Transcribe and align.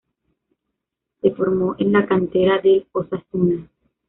Se 1.21 1.29
formó 1.29 1.75
en 1.77 1.91
la 1.91 2.07
cantera 2.07 2.57
del 2.59 2.87
Osasuna. 2.91 3.69